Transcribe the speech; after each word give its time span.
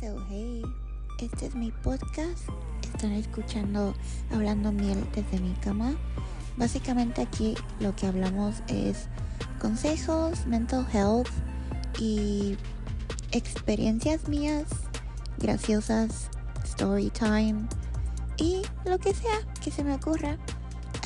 So, 0.00 0.16
hey, 0.28 0.62
este 1.18 1.46
es 1.46 1.54
mi 1.54 1.70
podcast. 1.70 2.48
Están 2.82 3.12
escuchando 3.12 3.94
Hablando 4.32 4.72
Miel 4.72 5.04
desde 5.14 5.38
mi 5.40 5.52
cama. 5.54 5.94
Básicamente 6.56 7.22
aquí 7.22 7.54
lo 7.80 7.94
que 7.94 8.06
hablamos 8.06 8.62
es 8.68 9.08
consejos, 9.60 10.46
mental 10.46 10.86
health 10.92 11.28
y 11.98 12.56
experiencias 13.30 14.28
mías 14.28 14.66
graciosas, 15.38 16.28
story 16.64 17.10
time 17.10 17.66
y 18.36 18.62
lo 18.84 18.98
que 18.98 19.14
sea 19.14 19.38
que 19.62 19.70
se 19.70 19.84
me 19.84 19.94
ocurra. 19.94 20.36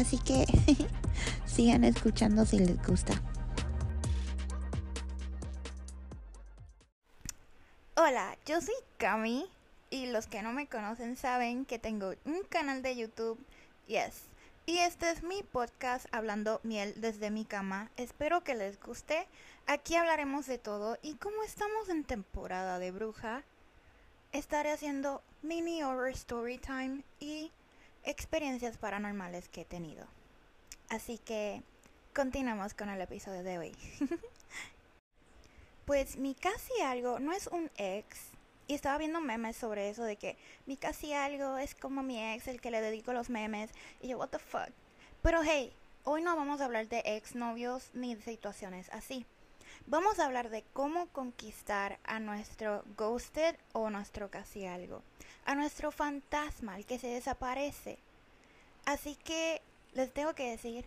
Así 0.01 0.19
que 0.19 0.47
sigan 1.47 1.85
escuchando 1.85 2.45
si 2.45 2.59
les 2.59 2.83
gusta. 2.87 3.15
Hola, 8.09 8.39
yo 8.47 8.61
soy 8.61 8.77
Cami 8.99 9.51
y 9.91 10.07
los 10.07 10.29
que 10.29 10.41
no 10.41 10.53
me 10.53 10.69
conocen 10.69 11.17
saben 11.17 11.65
que 11.65 11.81
tengo 11.81 12.15
un 12.25 12.43
canal 12.49 12.81
de 12.81 12.95
YouTube, 12.95 13.37
yes. 13.89 14.27
Y 14.65 14.79
este 14.79 15.11
es 15.11 15.25
mi 15.25 15.43
podcast 15.43 16.07
hablando 16.13 16.61
miel 16.63 16.95
desde 16.99 17.33
mi 17.33 17.45
cama. 17.45 17.91
Espero 17.97 18.45
que 18.45 18.55
les 18.55 18.79
guste. 18.81 19.27
Aquí 19.67 19.97
hablaremos 19.97 20.47
de 20.47 20.59
todo 20.59 20.99
y 21.03 21.15
como 21.15 21.43
estamos 21.43 21.89
en 21.89 22.05
temporada 22.05 22.79
de 22.79 22.93
bruja, 22.93 23.43
estaré 24.31 24.71
haciendo 24.71 25.21
mini 25.43 25.83
horror 25.83 26.11
story 26.11 26.59
time 26.59 27.03
y 27.19 27.51
experiencias 28.05 28.79
paranormales 28.79 29.49
que 29.49 29.63
he 29.63 29.65
tenido. 29.65 30.07
Así 30.91 31.19
que 31.19 31.61
continuamos 32.15 32.73
con 32.73 32.89
el 32.89 33.01
episodio 33.01 33.43
de 33.43 33.59
hoy. 33.59 33.77
pues 35.87 36.17
mi 36.17 36.35
casi 36.35 36.81
algo 36.83 37.19
no 37.19 37.33
es 37.33 37.47
un 37.47 37.71
ex. 37.77 38.19
Y 38.69 38.75
estaba 38.75 38.99
viendo 38.99 39.21
memes 39.21 39.57
sobre 39.57 39.89
eso 39.89 40.03
de 40.03 40.17
que 40.17 40.37
mi 40.67 40.77
casi 40.77 41.13
algo 41.13 41.57
es 41.57 41.75
como 41.75 42.03
mi 42.03 42.21
ex, 42.21 42.49
el 42.49 42.61
que 42.61 42.73
le 42.73 42.81
dedico 42.81 43.13
los 43.13 43.31
memes. 43.31 43.71
Y 44.03 44.09
yo, 44.09 44.19
what 44.19 44.29
the 44.29 44.39
fuck. 44.39 44.71
Pero 45.23 45.43
hey, 45.43 45.73
hoy 46.05 46.21
no 46.21 46.37
vamos 46.37 46.61
a 46.61 46.65
hablar 46.65 46.89
de 46.89 47.03
ex 47.05 47.37
novios 47.37 47.91
ni 47.95 48.17
de 48.17 48.23
situaciones 48.23 48.91
así. 48.91 49.25
Vamos 49.87 50.19
a 50.19 50.25
hablar 50.25 50.51
de 50.51 50.65
cómo 50.73 51.07
conquistar 51.09 51.99
a 52.05 52.19
nuestro 52.19 52.83
ghosted 52.97 53.57
o 53.73 53.89
nuestro 53.89 54.31
casi 54.31 54.67
algo. 54.67 55.03
A 55.45 55.55
nuestro 55.55 55.93
fantasma, 55.93 56.77
el 56.77 56.87
que 56.87 56.99
se 56.99 57.07
desaparece. 57.07 57.99
Así 58.85 59.15
que 59.15 59.63
les 59.95 60.13
tengo 60.13 60.35
que 60.35 60.51
decir 60.51 60.85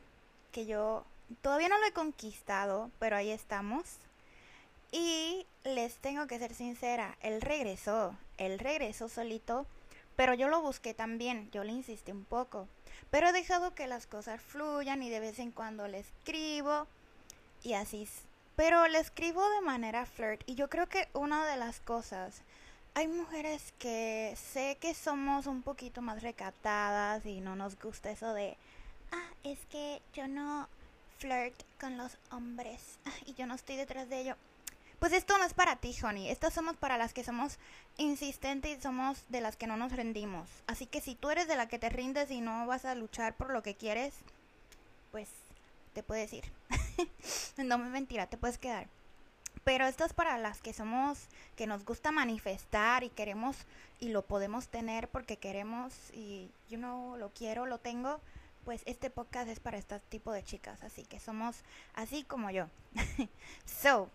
que 0.52 0.66
yo 0.66 1.05
todavía 1.42 1.70
no 1.70 1.80
lo 1.80 1.86
he 1.86 1.94
conquistado, 1.94 2.92
pero 3.00 3.16
ahí 3.16 3.31
estamos. 3.31 4.00
Y 4.92 5.45
les 5.64 5.95
tengo 5.98 6.26
que 6.28 6.40
ser 6.40 6.54
sincera, 6.54 7.18
él 7.22 7.42
regresó, 7.42 8.16
él 8.38 8.58
regresó 8.58 9.08
solito, 9.08 9.68
pero 10.16 10.34
yo 10.34 10.48
lo 10.50 10.62
busqué 10.62 10.94
también, 10.94 11.50
yo 11.52 11.64
le 11.64 11.72
insistí 11.72 12.12
un 12.12 12.26
poco. 12.26 12.68
Pero 13.12 13.30
he 13.30 13.32
dejado 13.32 13.73
que 13.76 13.88
las 13.88 14.08
cosas 14.08 14.42
fluyan 14.42 15.04
y 15.04 15.10
de 15.10 15.20
vez 15.20 15.40
en 15.40 15.52
cuando 15.52 15.88
le 15.88 16.00
escribo 16.00 16.88
y 17.64 17.73
así. 17.73 18.08
Pero 18.56 18.88
le 18.88 19.00
escribo 19.00 19.48
de 19.50 19.62
manera 19.62 20.06
flirt 20.06 20.42
y 20.45 20.56
yo 20.56 20.70
creo 20.70 20.88
que 20.88 21.08
una 21.14 21.45
de 21.45 21.56
las 21.56 21.80
cosas, 21.80 22.42
hay 22.95 23.08
mujeres 23.08 23.73
que 23.80 24.36
sé 24.36 24.78
que 24.82 24.94
somos 24.94 25.48
un 25.48 25.62
poquito 25.62 26.02
más 26.02 26.22
recatadas 26.22 27.26
y 27.26 27.40
no 27.40 27.56
nos 27.56 27.80
gusta 27.80 28.12
eso 28.12 28.34
de, 28.34 28.58
ah, 29.12 29.30
es 29.44 29.60
que 29.67 30.02
yo 30.14 30.28
no 30.28 30.67
flirt 31.20 31.56
con 31.80 31.98
los 31.98 32.17
hombres 32.32 32.98
y 33.26 33.34
yo 33.36 33.45
no 33.45 33.56
estoy 33.56 33.78
detrás 33.78 34.10
de 34.10 34.22
ello. 34.22 34.36
Pues 35.00 35.14
esto 35.14 35.38
no 35.38 35.45
es 35.45 35.53
para 35.53 35.78
ti, 35.78 35.95
honey. 36.03 36.30
Estas 36.30 36.53
somos 36.53 36.75
para 36.75 36.97
las 36.97 37.14
que 37.14 37.23
somos 37.23 37.58
insistentes 37.97 38.78
y 38.78 38.81
somos 38.81 39.23
de 39.30 39.39
las 39.39 39.55
que 39.55 39.66
no 39.66 39.78
nos 39.78 39.94
rendimos. 39.94 40.50
Así 40.67 40.86
que 40.86 41.00
si 41.00 41.16
tú 41.16 41.30
eres 41.30 41.47
de 41.47 41.55
la 41.55 41.69
que 41.69 41.80
te 41.80 41.89
rindes 41.89 42.30
y 42.31 42.42
no 42.42 42.67
vas 42.67 42.83
a 42.83 42.95
luchar 42.95 43.36
por 43.36 43.52
lo 43.52 43.64
que 43.64 43.75
quieres, 43.75 44.14
pues 45.11 45.30
te 45.93 46.04
puedes 46.04 46.33
ir. 46.33 46.43
no 47.58 47.77
me 47.77 47.89
mentira, 47.89 48.27
te 48.27 48.37
puedes 48.37 48.58
quedar. 48.58 48.87
Pero 49.64 49.87
esto 49.87 50.04
es 50.04 50.14
para 50.14 50.37
las 50.37 50.61
que 50.61 50.73
somos, 50.73 51.27
que 51.55 51.67
nos 51.67 51.86
gusta 51.86 52.11
manifestar 52.11 53.04
y 53.04 53.10
queremos 53.10 53.55
y 53.99 54.10
lo 54.10 54.23
podemos 54.23 54.67
tener 54.67 55.08
porque 55.10 55.37
queremos 55.37 55.93
y 56.14 56.49
yo 56.70 56.77
no 56.77 57.16
lo 57.17 57.30
quiero, 57.30 57.66
lo 57.66 57.77
tengo. 57.77 58.20
Pues 58.66 58.81
este 58.86 59.10
podcast 59.10 59.48
es 59.49 59.60
para 59.60 59.77
este 59.77 59.99
tipo 60.10 60.31
de 60.31 60.43
chicas, 60.43 60.83
así 60.83 61.04
que 61.04 61.20
somos 61.20 61.64
así 61.93 62.23
como 62.23 62.52
yo. 62.52 62.67
so, 63.66 64.10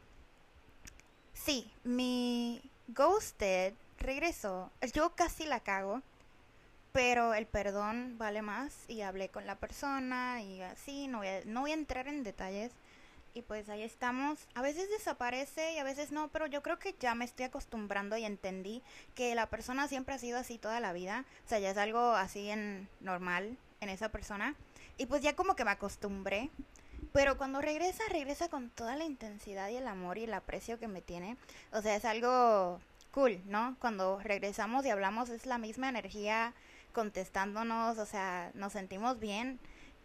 Sí, 1.34 1.70
mi 1.82 2.62
Ghosted 2.88 3.74
regresó. 3.98 4.70
Yo 4.92 5.14
casi 5.14 5.44
la 5.44 5.60
cago, 5.60 6.00
pero 6.92 7.34
el 7.34 7.46
perdón 7.46 8.16
vale 8.18 8.40
más 8.40 8.72
y 8.88 9.02
hablé 9.02 9.28
con 9.28 9.46
la 9.46 9.56
persona 9.56 10.40
y 10.42 10.62
así, 10.62 11.08
no 11.08 11.18
voy 11.18 11.28
a, 11.28 11.44
no 11.44 11.62
voy 11.62 11.72
a 11.72 11.74
entrar 11.74 12.08
en 12.08 12.22
detalles. 12.22 12.72
Y 13.34 13.42
pues 13.42 13.68
ahí 13.68 13.82
estamos. 13.82 14.46
A 14.54 14.62
veces 14.62 14.88
desaparece 14.90 15.72
y 15.74 15.78
a 15.78 15.84
veces 15.84 16.12
no, 16.12 16.28
pero 16.28 16.46
yo 16.46 16.62
creo 16.62 16.78
que 16.78 16.94
ya 17.00 17.16
me 17.16 17.24
estoy 17.24 17.46
acostumbrando 17.46 18.16
y 18.16 18.24
entendí 18.24 18.80
que 19.16 19.34
la 19.34 19.50
persona 19.50 19.88
siempre 19.88 20.14
ha 20.14 20.18
sido 20.18 20.38
así 20.38 20.56
toda 20.56 20.78
la 20.78 20.92
vida. 20.92 21.24
O 21.44 21.48
sea, 21.48 21.58
ya 21.58 21.70
es 21.70 21.76
algo 21.76 22.12
así 22.12 22.48
en 22.48 22.88
normal 23.00 23.58
en 23.80 23.88
esa 23.88 24.10
persona. 24.10 24.54
Y 24.98 25.06
pues 25.06 25.20
ya 25.20 25.34
como 25.34 25.56
que 25.56 25.64
me 25.64 25.72
acostumbré. 25.72 26.48
Pero 27.14 27.38
cuando 27.38 27.60
regresa, 27.60 28.02
regresa 28.10 28.48
con 28.48 28.70
toda 28.70 28.96
la 28.96 29.04
intensidad 29.04 29.68
y 29.68 29.76
el 29.76 29.86
amor 29.86 30.18
y 30.18 30.24
el 30.24 30.34
aprecio 30.34 30.80
que 30.80 30.88
me 30.88 31.00
tiene. 31.00 31.36
O 31.70 31.80
sea, 31.80 31.94
es 31.94 32.04
algo 32.04 32.80
cool, 33.12 33.40
¿no? 33.46 33.76
Cuando 33.78 34.18
regresamos 34.18 34.84
y 34.84 34.90
hablamos 34.90 35.28
es 35.28 35.46
la 35.46 35.56
misma 35.56 35.88
energía 35.88 36.54
contestándonos, 36.92 37.98
o 37.98 38.04
sea, 38.04 38.50
nos 38.54 38.72
sentimos 38.72 39.20
bien. 39.20 39.60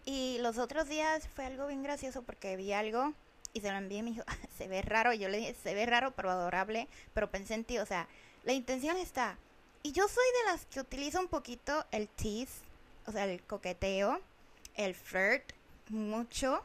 Y 0.05 0.37
los 0.41 0.59
otros 0.59 0.87
días 0.87 1.27
fue 1.29 1.47
algo 1.47 1.65
bien 1.65 1.81
gracioso 1.81 2.21
porque 2.21 2.55
vi 2.55 2.73
algo 2.73 3.15
y 3.53 3.61
se 3.61 3.71
lo 3.71 3.79
envié 3.79 3.97
y 3.97 4.03
me 4.03 4.11
dijo, 4.11 4.23
se 4.59 4.67
ve 4.67 4.83
raro. 4.83 5.11
Yo 5.11 5.29
le 5.29 5.39
dije, 5.39 5.55
se 5.55 5.73
ve 5.73 5.87
raro 5.87 6.11
pero 6.11 6.29
adorable. 6.29 6.87
Pero 7.15 7.31
pensé 7.31 7.55
en 7.55 7.63
ti, 7.63 7.79
o 7.79 7.87
sea, 7.87 8.07
la 8.43 8.53
intención 8.53 8.97
está. 8.97 9.35
Y 9.81 9.93
yo 9.93 10.07
soy 10.07 10.25
de 10.43 10.51
las 10.51 10.67
que 10.67 10.79
utilizo 10.79 11.19
un 11.19 11.27
poquito 11.27 11.87
el 11.89 12.07
tease, 12.07 12.61
o 13.07 13.11
sea, 13.11 13.25
el 13.25 13.41
coqueteo, 13.41 14.21
el 14.75 14.93
flirt, 14.93 15.53
mucho. 15.89 16.63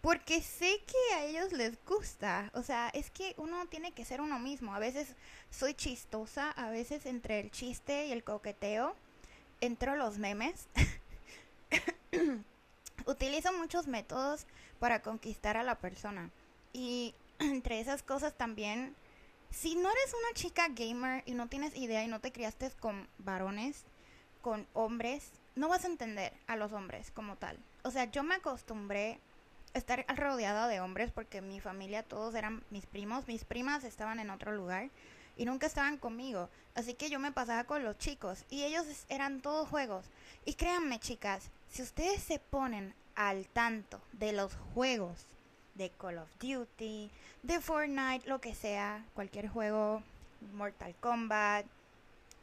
Porque 0.00 0.40
sé 0.40 0.80
que 0.86 1.14
a 1.14 1.24
ellos 1.24 1.52
les 1.52 1.82
gusta. 1.84 2.50
O 2.54 2.62
sea, 2.62 2.88
es 2.90 3.10
que 3.10 3.34
uno 3.38 3.66
tiene 3.66 3.92
que 3.92 4.04
ser 4.04 4.20
uno 4.20 4.38
mismo. 4.38 4.74
A 4.74 4.78
veces 4.78 5.08
soy 5.50 5.74
chistosa, 5.74 6.50
a 6.52 6.70
veces 6.70 7.06
entre 7.06 7.40
el 7.40 7.50
chiste 7.50 8.06
y 8.06 8.12
el 8.12 8.22
coqueteo 8.22 8.94
entro 9.60 9.96
los 9.96 10.18
memes. 10.18 10.68
Utilizo 13.06 13.52
muchos 13.52 13.86
métodos 13.86 14.46
para 14.78 15.02
conquistar 15.02 15.56
a 15.56 15.62
la 15.62 15.78
persona. 15.78 16.30
Y 16.72 17.14
entre 17.38 17.80
esas 17.80 18.02
cosas 18.02 18.34
también, 18.34 18.94
si 19.50 19.74
no 19.74 19.90
eres 19.90 20.14
una 20.14 20.34
chica 20.34 20.68
gamer 20.68 21.22
y 21.26 21.34
no 21.34 21.48
tienes 21.48 21.76
idea 21.76 22.04
y 22.04 22.08
no 22.08 22.20
te 22.20 22.32
criaste 22.32 22.70
con 22.80 23.08
varones, 23.18 23.84
con 24.42 24.66
hombres, 24.74 25.30
no 25.54 25.68
vas 25.68 25.84
a 25.84 25.88
entender 25.88 26.32
a 26.46 26.56
los 26.56 26.72
hombres 26.72 27.10
como 27.10 27.36
tal. 27.36 27.58
O 27.82 27.90
sea, 27.90 28.04
yo 28.04 28.22
me 28.22 28.34
acostumbré 28.34 29.18
estar 29.76 30.04
rodeada 30.16 30.68
de 30.68 30.80
hombres 30.80 31.10
porque 31.12 31.40
mi 31.40 31.60
familia 31.60 32.02
todos 32.02 32.34
eran 32.34 32.64
mis 32.70 32.86
primos, 32.86 33.28
mis 33.28 33.44
primas 33.44 33.84
estaban 33.84 34.18
en 34.20 34.30
otro 34.30 34.52
lugar 34.52 34.90
y 35.36 35.44
nunca 35.44 35.66
estaban 35.66 35.98
conmigo, 35.98 36.48
así 36.74 36.94
que 36.94 37.10
yo 37.10 37.18
me 37.18 37.32
pasaba 37.32 37.64
con 37.64 37.84
los 37.84 37.98
chicos 37.98 38.44
y 38.48 38.64
ellos 38.64 38.86
eran 39.08 39.40
todos 39.40 39.68
juegos. 39.68 40.06
Y 40.44 40.54
créanme 40.54 40.98
chicas, 40.98 41.50
si 41.70 41.82
ustedes 41.82 42.22
se 42.22 42.38
ponen 42.38 42.94
al 43.14 43.46
tanto 43.48 44.00
de 44.12 44.32
los 44.32 44.54
juegos 44.74 45.26
de 45.74 45.90
Call 45.90 46.18
of 46.18 46.30
Duty, 46.40 47.10
de 47.42 47.60
Fortnite, 47.60 48.28
lo 48.28 48.40
que 48.40 48.54
sea, 48.54 49.04
cualquier 49.14 49.48
juego, 49.48 50.02
Mortal 50.54 50.94
Kombat, 51.00 51.66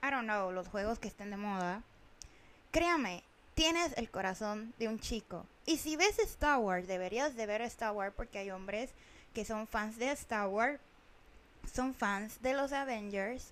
I 0.03 0.11
don't 0.11 0.25
know, 0.25 0.51
los 0.51 0.67
juegos 0.67 0.99
que 0.99 1.07
estén 1.07 1.31
de 1.31 1.37
moda, 1.37 1.81
créanme, 2.71 3.23
tienes 3.55 3.93
el 3.97 4.09
corazón 4.09 4.73
de 4.77 4.87
un 4.87 4.99
chico. 4.99 5.45
Y 5.65 5.77
si 5.77 5.95
ves 5.95 6.19
Star 6.19 6.59
Wars, 6.59 6.87
deberías 6.87 7.35
de 7.35 7.45
ver 7.45 7.61
Star 7.61 7.93
Wars 7.93 8.13
porque 8.15 8.39
hay 8.39 8.51
hombres 8.51 8.89
que 9.33 9.45
son 9.45 9.67
fans 9.67 9.97
de 9.97 10.11
Star 10.11 10.47
Wars, 10.47 10.79
son 11.73 11.93
fans 11.93 12.41
de 12.41 12.53
los 12.53 12.73
Avengers 12.73 13.51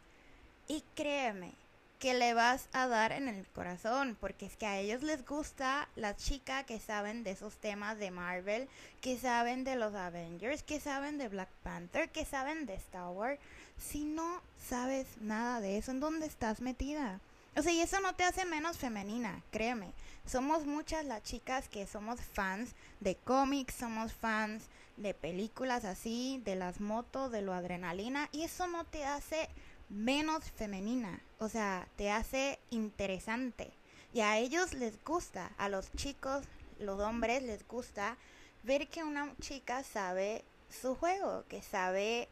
y 0.67 0.83
créeme 0.95 1.53
que 1.99 2.13
le 2.15 2.33
vas 2.33 2.67
a 2.73 2.87
dar 2.87 3.11
en 3.11 3.27
el 3.27 3.45
corazón 3.47 4.17
porque 4.19 4.47
es 4.47 4.57
que 4.57 4.65
a 4.65 4.79
ellos 4.79 5.03
les 5.03 5.25
gusta 5.25 5.87
la 5.95 6.15
chica 6.15 6.63
que 6.63 6.79
saben 6.79 7.23
de 7.23 7.31
esos 7.31 7.55
temas 7.57 7.97
de 7.97 8.11
Marvel, 8.11 8.67
que 9.01 9.17
saben 9.17 9.63
de 9.63 9.75
los 9.75 9.93
Avengers, 9.93 10.63
que 10.63 10.79
saben 10.79 11.17
de 11.17 11.29
Black 11.29 11.49
Panther, 11.63 12.09
que 12.09 12.25
saben 12.25 12.65
de 12.65 12.73
Star 12.73 13.09
Wars. 13.09 13.39
Si 13.77 14.03
no 14.03 14.41
sabes 14.67 15.07
nada 15.21 15.61
de 15.61 15.77
eso, 15.77 15.91
¿en 15.91 15.99
dónde 15.99 16.25
estás 16.25 16.59
metida? 16.59 17.19
O 17.55 17.61
sea, 17.61 17.73
y 17.73 17.81
eso 17.81 17.99
no 17.99 18.15
te 18.15 18.23
hace 18.23 18.45
menos 18.45 18.77
femenina, 18.77 19.43
créeme. 19.51 19.91
Somos 20.25 20.65
muchas 20.65 21.05
las 21.05 21.23
chicas 21.23 21.67
que 21.67 21.85
somos 21.85 22.21
fans 22.21 22.75
de 22.99 23.15
cómics, 23.15 23.75
somos 23.75 24.13
fans 24.13 24.63
de 24.97 25.13
películas 25.13 25.83
así, 25.83 26.41
de 26.45 26.55
las 26.55 26.79
motos, 26.79 27.31
de 27.31 27.41
lo 27.41 27.53
adrenalina, 27.53 28.29
y 28.31 28.43
eso 28.43 28.67
no 28.67 28.85
te 28.85 29.03
hace 29.03 29.49
menos 29.89 30.49
femenina, 30.51 31.19
o 31.39 31.49
sea, 31.49 31.87
te 31.97 32.11
hace 32.11 32.59
interesante. 32.69 33.71
Y 34.13 34.21
a 34.21 34.37
ellos 34.37 34.73
les 34.73 35.03
gusta, 35.03 35.51
a 35.57 35.69
los 35.69 35.91
chicos, 35.93 36.45
los 36.79 36.99
hombres 36.99 37.43
les 37.43 37.67
gusta 37.67 38.17
ver 38.63 38.87
que 38.87 39.03
una 39.03 39.33
chica 39.39 39.83
sabe 39.83 40.43
su 40.69 40.95
juego, 40.95 41.45
que 41.47 41.61
sabe 41.61 42.27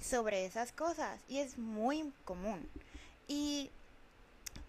sobre 0.00 0.44
esas 0.44 0.72
cosas. 0.72 1.20
Y 1.28 1.38
es 1.38 1.58
muy 1.58 2.12
común. 2.24 2.68
Y 3.28 3.70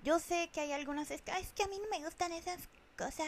yo 0.04 0.20
sé 0.20 0.50
que 0.54 0.62
hay 0.62 0.72
algunas, 0.72 1.12
es 1.12 1.22
que, 1.22 1.32
a 1.32 1.68
mí 1.68 1.80
no 1.80 1.90
me 1.90 2.04
gustan 2.04 2.32
esas 2.32 2.60
cosas, 2.98 3.28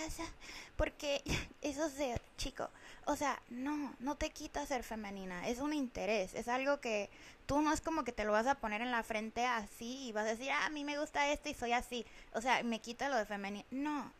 porque 0.76 1.22
eso 1.62 1.86
es 1.86 2.20
chico. 2.38 2.70
O 3.06 3.16
sea, 3.16 3.42
no, 3.50 3.94
no 4.00 4.16
te 4.16 4.32
quita 4.32 4.66
ser 4.66 4.84
femenina, 4.84 5.48
es 5.48 5.60
un 5.60 5.74
interés, 5.74 6.34
es 6.34 6.48
algo 6.48 6.80
que 6.80 7.10
tú 7.46 7.62
no 7.62 7.72
es 7.72 7.82
como 7.82 8.04
que 8.04 8.12
te 8.12 8.26
lo 8.26 8.32
vas 8.32 8.48
a 8.48 8.56
poner 8.56 8.82
en 8.82 8.92
la 8.92 9.04
frente 9.04 9.46
así 9.46 10.08
y 10.08 10.12
vas 10.12 10.26
a 10.26 10.30
decir, 10.30 10.52
ah, 10.52 10.66
a 10.66 10.70
mí 10.70 10.84
me 10.84 11.00
gusta 11.00 11.32
esto 11.32 11.50
y 11.50 11.54
soy 11.54 11.74
así. 11.74 12.06
O 12.34 12.42
sea, 12.42 12.64
me 12.64 12.80
quita 12.80 13.10
lo 13.10 13.18
de 13.18 13.26
femenina. 13.26 13.66
No, 13.72 14.12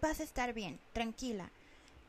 vas 0.00 0.20
a 0.20 0.24
estar 0.24 0.52
bien, 0.52 0.78
tranquila. 0.92 1.50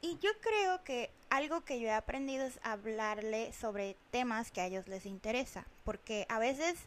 Y 0.02 0.20
yo 0.20 0.30
creo 0.42 0.84
que 0.84 1.10
algo 1.30 1.62
que 1.62 1.80
yo 1.80 1.88
he 1.88 1.92
aprendido 1.92 2.46
es 2.46 2.60
hablarle 2.64 3.52
sobre 3.54 3.96
temas 4.12 4.52
que 4.52 4.62
a 4.62 4.68
ellos 4.68 4.88
les 4.88 5.06
interesa. 5.06 5.66
Porque 5.84 6.26
a 6.30 6.40
veces, 6.40 6.78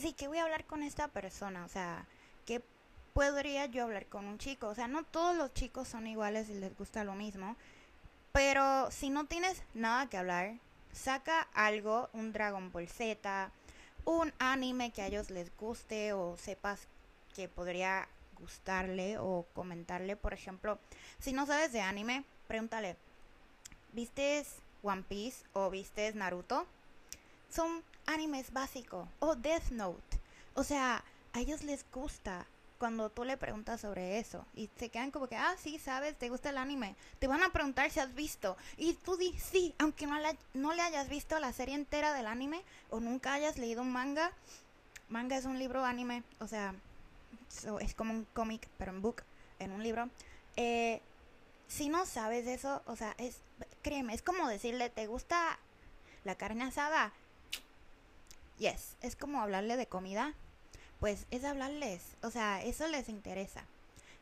decir, 0.00 0.14
¿qué 0.14 0.28
voy 0.28 0.38
a 0.38 0.44
hablar 0.44 0.64
con 0.64 0.82
esta 0.82 1.08
persona? 1.08 1.64
O 1.64 1.68
sea, 1.68 2.06
¿qué 2.46 2.62
podría 3.12 3.66
yo 3.66 3.84
hablar 3.84 4.06
con 4.06 4.26
un 4.26 4.38
chico? 4.38 4.68
O 4.68 4.74
sea, 4.74 4.88
no 4.88 5.02
todos 5.04 5.36
los 5.36 5.52
chicos 5.52 5.88
son 5.88 6.06
iguales 6.06 6.48
y 6.48 6.54
les 6.54 6.76
gusta 6.76 7.04
lo 7.04 7.14
mismo. 7.14 7.56
Pero 8.32 8.90
si 8.90 9.10
no 9.10 9.26
tienes 9.26 9.62
nada 9.74 10.08
que 10.08 10.16
hablar, 10.16 10.54
saca 10.92 11.48
algo, 11.54 12.08
un 12.12 12.32
Dragon 12.32 12.72
Ball 12.72 12.88
Z, 12.88 13.50
un 14.04 14.32
anime 14.38 14.90
que 14.90 15.02
a 15.02 15.06
ellos 15.06 15.30
les 15.30 15.54
guste 15.56 16.12
o 16.12 16.36
sepas 16.36 16.86
que 17.34 17.48
podría 17.48 18.08
gustarle 18.38 19.18
o 19.18 19.46
comentarle, 19.54 20.16
por 20.16 20.32
ejemplo, 20.32 20.78
si 21.20 21.32
no 21.32 21.46
sabes 21.46 21.72
de 21.72 21.80
anime, 21.80 22.24
pregúntale, 22.48 22.96
¿vistes 23.92 24.56
One 24.82 25.04
Piece 25.08 25.44
o 25.52 25.70
vistes 25.70 26.14
Naruto? 26.14 26.66
Son 27.52 27.82
animes 28.06 28.52
básicos 28.52 29.08
o 29.18 29.34
Death 29.34 29.70
Note. 29.70 30.20
O 30.54 30.64
sea, 30.64 31.04
a 31.32 31.40
ellos 31.40 31.62
les 31.62 31.84
gusta 31.90 32.46
cuando 32.78 33.10
tú 33.10 33.24
le 33.24 33.36
preguntas 33.36 33.80
sobre 33.80 34.18
eso 34.18 34.44
y 34.54 34.68
se 34.76 34.88
quedan 34.88 35.10
como 35.10 35.28
que, 35.28 35.36
ah, 35.36 35.54
sí, 35.56 35.78
sabes, 35.78 36.16
te 36.16 36.30
gusta 36.30 36.50
el 36.50 36.58
anime. 36.58 36.96
Te 37.18 37.28
van 37.28 37.42
a 37.42 37.52
preguntar 37.52 37.90
si 37.90 38.00
has 38.00 38.14
visto. 38.14 38.56
Y 38.76 38.94
tú 38.94 39.16
dices, 39.16 39.42
sí, 39.52 39.74
aunque 39.78 40.06
no, 40.06 40.16
no 40.54 40.72
le 40.72 40.82
hayas 40.82 41.08
visto 41.08 41.38
la 41.38 41.52
serie 41.52 41.74
entera 41.74 42.12
del 42.14 42.26
anime 42.26 42.62
o 42.90 43.00
nunca 43.00 43.34
hayas 43.34 43.58
leído 43.58 43.82
un 43.82 43.92
manga. 43.92 44.32
Manga 45.08 45.36
es 45.36 45.44
un 45.44 45.58
libro 45.58 45.84
anime, 45.84 46.22
o 46.40 46.48
sea, 46.48 46.74
es 47.80 47.94
como 47.94 48.14
un 48.14 48.26
cómic, 48.32 48.66
pero 48.78 48.92
en 48.92 49.02
book, 49.02 49.22
en 49.58 49.72
un 49.72 49.82
libro. 49.82 50.08
Eh, 50.56 51.00
si 51.68 51.88
no 51.88 52.06
sabes 52.06 52.46
eso, 52.46 52.82
o 52.86 52.96
sea, 52.96 53.14
es, 53.18 53.36
créeme, 53.82 54.14
es 54.14 54.22
como 54.22 54.48
decirle, 54.48 54.90
¿te 54.90 55.06
gusta 55.06 55.58
la 56.24 56.34
carne 56.34 56.64
asada? 56.64 57.12
Yes, 58.62 58.96
es 59.00 59.16
como 59.16 59.42
hablarle 59.42 59.76
de 59.76 59.86
comida 59.86 60.36
pues 61.02 61.26
es 61.32 61.42
hablarles, 61.42 62.00
o 62.22 62.30
sea, 62.30 62.62
eso 62.62 62.86
les 62.86 63.08
interesa. 63.08 63.64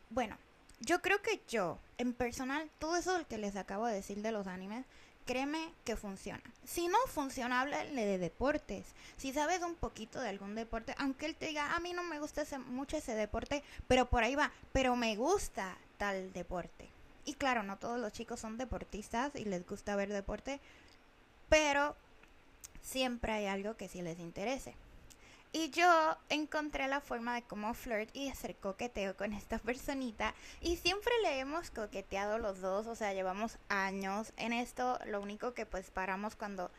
Bueno, 0.08 0.38
yo 0.81 1.02
creo 1.02 1.20
que 1.20 1.42
yo, 1.46 1.76
en 1.98 2.14
personal, 2.14 2.70
todo 2.78 2.96
eso 2.96 3.22
que 3.28 3.37
les 3.37 3.54
acabo 3.56 3.84
de 3.84 3.92
decir 3.92 4.22
de 4.22 4.32
los 4.32 4.46
animes, 4.46 4.87
créeme 5.26 5.75
que 5.84 5.94
funciona. 5.94 6.42
Si 6.64 6.88
no 6.88 6.96
funciona, 7.06 7.60
háblale 7.60 8.06
de 8.06 8.16
deportes. 8.16 8.87
Si 9.19 9.34
sabes 9.34 9.60
un 9.60 9.75
poquito 9.75 10.22
de 10.22 10.31
algún 10.31 10.54
deporte, 10.54 10.94
aunque 10.96 11.26
él 11.26 11.37
te 11.37 11.48
diga, 11.48 11.76
a 11.76 11.81
mí 11.81 11.92
no 11.92 12.02
me 12.02 12.19
gusta 12.19 12.44
mucho 12.60 12.96
ese 12.96 13.14
deporte, 13.14 13.62
pero 13.87 14.06
por 14.06 14.25
ahí 14.25 14.34
va, 14.34 14.50
pero 14.72 14.96
me 14.96 15.16
gusta 15.16 15.76
tal 15.98 16.32
deporte. 16.32 16.88
Y 17.26 17.34
claro, 17.34 17.62
no 17.62 17.76
todos 17.76 18.00
los 18.00 18.14
chicos 18.14 18.40
son 18.40 18.56
deportistas 18.56 19.32
y 19.34 19.44
les 19.44 19.66
gusta 19.66 19.96
ver 19.96 20.10
deporte, 20.10 20.60
pero 21.50 21.94
siempre 22.82 23.32
hay 23.32 23.46
algo 23.46 23.76
que 23.76 23.88
sí 23.88 24.02
les 24.02 24.18
interese. 24.18 24.74
Y 25.52 25.70
yo 25.70 26.16
encontré 26.28 26.86
la 26.86 27.00
forma 27.00 27.34
de 27.34 27.42
cómo 27.42 27.74
flirt 27.74 28.14
y 28.14 28.28
hacer 28.28 28.54
coqueteo 28.54 29.16
con 29.16 29.32
esta 29.32 29.58
personita. 29.58 30.32
Y 30.60 30.76
siempre 30.76 31.12
le 31.22 31.40
hemos 31.40 31.70
coqueteado 31.70 32.38
los 32.38 32.60
dos, 32.60 32.86
o 32.86 32.94
sea, 32.94 33.12
llevamos 33.12 33.58
años 33.68 34.32
en 34.36 34.52
esto. 34.52 34.98
Lo 35.06 35.20
único 35.20 35.52
que 35.52 35.66
pues 35.66 35.90
paramos 35.90 36.36
cuando 36.36 36.70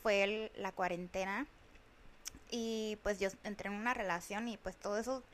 fue 0.00 0.52
la 0.56 0.70
cuarentena. 0.70 1.46
Y 2.50 2.98
pues 3.02 3.18
yo 3.18 3.30
entré 3.42 3.68
en 3.68 3.74
una 3.74 3.94
relación 3.94 4.46
y 4.46 4.58
pues 4.58 4.76
todo 4.76 4.96
eso 4.98 5.24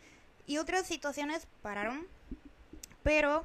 y 0.47 0.57
otras 0.57 0.87
situaciones 0.87 1.47
pararon. 1.63 2.07
Pero 3.03 3.45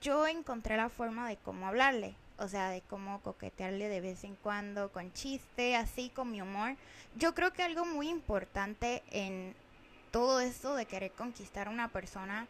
yo 0.00 0.26
encontré 0.26 0.76
la 0.76 0.88
forma 0.88 1.28
de 1.28 1.36
cómo 1.36 1.68
hablarle 1.68 2.16
o 2.40 2.48
sea, 2.48 2.70
de 2.70 2.80
cómo 2.80 3.20
coquetearle 3.20 3.88
de 3.88 4.00
vez 4.00 4.24
en 4.24 4.34
cuando 4.34 4.90
con 4.90 5.12
chiste, 5.12 5.76
así 5.76 6.08
con 6.08 6.30
mi 6.30 6.40
humor. 6.40 6.76
Yo 7.14 7.34
creo 7.34 7.52
que 7.52 7.62
algo 7.62 7.84
muy 7.84 8.08
importante 8.08 9.02
en 9.10 9.54
todo 10.10 10.40
esto 10.40 10.74
de 10.74 10.86
querer 10.86 11.12
conquistar 11.12 11.68
a 11.68 11.70
una 11.70 11.88
persona 11.88 12.48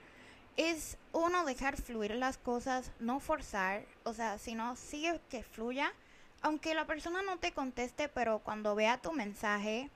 es 0.57 0.97
uno 1.13 1.45
dejar 1.45 1.77
fluir 1.77 2.15
las 2.15 2.39
cosas, 2.39 2.93
no 3.01 3.19
forzar, 3.19 3.85
o 4.05 4.15
sea, 4.15 4.39
sino 4.39 4.77
sigue 4.77 5.21
que 5.29 5.43
fluya, 5.43 5.93
aunque 6.41 6.75
la 6.75 6.87
persona 6.87 7.23
no 7.23 7.39
te 7.39 7.53
conteste, 7.53 8.09
pero 8.09 8.39
cuando 8.39 8.75
vea 8.75 8.99
tu 8.99 9.13
mensaje, 9.13 9.91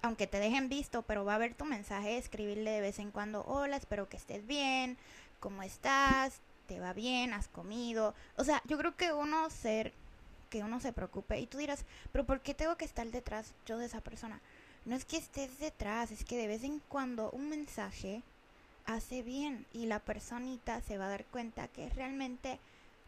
aunque 0.00 0.26
te 0.26 0.40
dejen 0.40 0.68
visto, 0.68 1.02
pero 1.02 1.24
va 1.24 1.34
a 1.34 1.38
ver 1.38 1.54
tu 1.54 1.64
mensaje, 1.64 2.16
escribirle 2.16 2.70
de 2.70 2.80
vez 2.80 2.98
en 2.98 3.10
cuando, 3.10 3.44
hola, 3.44 3.76
espero 3.76 4.08
que 4.08 4.16
estés 4.16 4.46
bien, 4.46 4.96
¿cómo 5.40 5.62
estás? 5.62 6.40
Te 6.68 6.78
va 6.78 6.92
bien, 6.92 7.32
has 7.32 7.48
comido. 7.48 8.14
O 8.36 8.44
sea, 8.44 8.62
yo 8.66 8.78
creo 8.78 8.94
que 8.94 9.12
uno 9.12 9.50
ser, 9.50 9.92
que 10.50 10.62
uno 10.62 10.78
se 10.78 10.92
preocupe. 10.92 11.40
Y 11.40 11.46
tú 11.46 11.58
dirás, 11.58 11.84
pero 12.12 12.24
¿por 12.24 12.40
qué 12.40 12.54
tengo 12.54 12.76
que 12.76 12.84
estar 12.84 13.06
detrás 13.08 13.54
yo 13.66 13.78
de 13.78 13.86
esa 13.86 14.00
persona? 14.00 14.40
No 14.84 14.94
es 14.94 15.04
que 15.04 15.16
estés 15.16 15.58
detrás, 15.58 16.12
es 16.12 16.24
que 16.24 16.36
de 16.36 16.46
vez 16.46 16.62
en 16.62 16.80
cuando 16.88 17.30
un 17.30 17.48
mensaje 17.48 18.22
hace 18.84 19.22
bien 19.22 19.66
y 19.72 19.86
la 19.86 19.98
personita 19.98 20.80
se 20.82 20.98
va 20.98 21.06
a 21.06 21.10
dar 21.10 21.24
cuenta 21.24 21.68
que 21.68 21.88
realmente 21.90 22.58